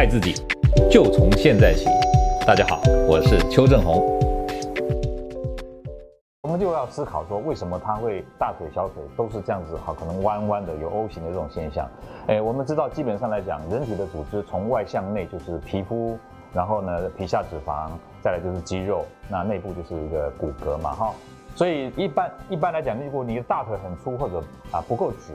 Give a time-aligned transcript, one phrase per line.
[0.00, 0.32] 爱自己，
[0.90, 1.84] 就从现在起。
[2.46, 4.18] 大家好，我是邱正洪。
[6.40, 9.76] 我们就要思考说，为什么他会大腿、小腿都是这样子？
[9.76, 11.86] 好，可能弯弯的，有 O 型的这种现象。
[12.28, 16.16] 哎，我们知道，基本上来讲，人体的组织从外向内就是皮肤，
[16.54, 17.90] 然后呢，皮下脂肪，
[18.22, 21.12] 再来就是肌肉，那内部就是一个骨骼嘛，哈。
[21.54, 25.34] 所以一般一般来讲，如果你的大腿很粗或者啊不够直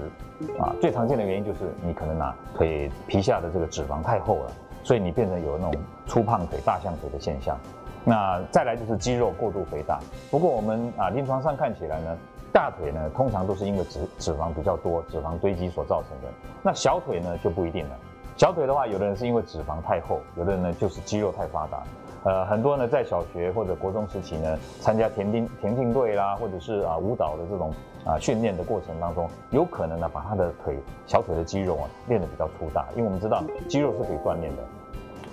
[0.59, 4.51] 啊，最常见的原因就是你可能啊腿皮下的这个脂肪太厚了，
[4.83, 7.57] 所以你变成有那种粗胖腿、大象腿的现象。
[8.03, 9.99] 那再来就是肌肉过度肥大。
[10.31, 12.17] 不过我们啊临床上看起来呢，
[12.51, 16.33] 大腿呢通常都是因为脂脂肪比较多、脂肪堆积所造成的。
[16.63, 17.95] 那小腿呢就不一定了。
[18.37, 21.81] 小腿的话，有的人是因为脂肪太厚，有的人呢就是肌肉太发达。
[22.25, 30.77] 呃，很多呢，在小学或者国中时期呢，参加田径田径队啦，或者是啊舞蹈的这种啊训练的过程当中，有可能呢，把他的腿
[31.07, 34.63] 小腿的肌肉啊练得比较粗大，因为我们知道肌肉是可以锻炼的，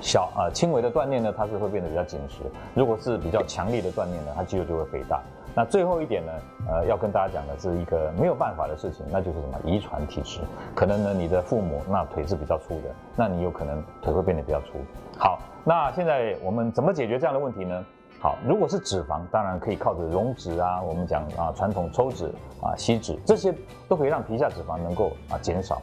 [0.03, 2.43] 小啊轻微的锻炼呢，它是会变得比较紧实；
[2.75, 5.23] 如果是比较强力的锻炼呢，它肌肉就会肥大。
[5.55, 6.33] 那最后一点呢，
[6.69, 10.41] 呃，要跟大家讲的是一个没有办法的事情，那就是什么遗传体质，
[10.75, 14.79] 可能呢你的父母那腿是比较粗的，那你有可能腿会变得比较粗。
[15.17, 15.39] 好。
[15.65, 17.85] 那现在我们怎么解决这样的问题呢？
[18.19, 22.27] 好，如果是脂肪，当然可以靠着溶脂啊，我们讲啊传统抽脂
[22.61, 23.55] 啊吸脂，这些
[23.89, 25.81] 都可以让皮下脂肪能够啊减少。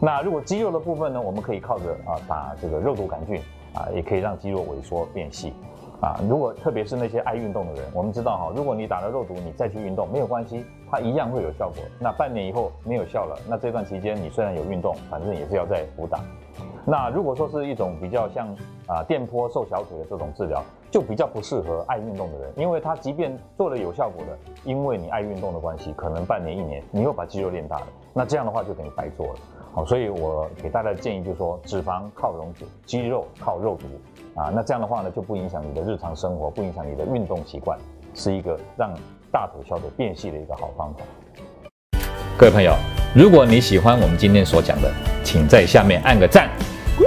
[0.00, 3.38] 那如果肌肉的部分呢，我们可以靠着啊打这个肉毒杆菌
[3.78, 5.52] 啊，也可以让肌肉萎缩变细。
[6.00, 11.78] 啊，如果特别是那些爱运动的人，我们知道哈，如果你打了肉毒，你再去运动没有关系，它一样会有效果。
[11.98, 16.20] 那半年以后没有效了，那这段期间你虽然有运动，反正也是要再补打。
[16.84, 18.48] 那如果说是一种比较像
[18.86, 29.34] 啊电波瘦小腿的这种治疗，就比较不适合爱运动的人，因为他即便做了有效果的，因为你爱运动的关系，可能半年一年你又把肌肉练大了，那这样的话就等于白做了。
[29.72, 33.86] 好，所以我给大家的建议就是说，脂肪靠溶脂，肌肉靠肉毒
[34.40, 37.78] 啊，那这样的话呢就不影响你的日常生活，不影响你的运动习惯，
[38.14, 38.92] 是一个让
[39.30, 41.00] 大腿小腿变细的一个好方法。
[42.36, 42.72] 各位朋友，
[43.14, 44.90] 如果你喜欢我们今天所讲的，
[45.22, 46.48] 请在下面按个赞。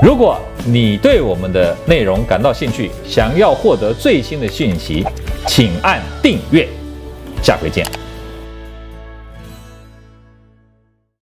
[0.02, 5.06] 如果你对我们的内容感到兴趣，想要获得最新的讯息，
[5.47, 6.68] 请按订阅。
[7.41, 7.85] 下回见。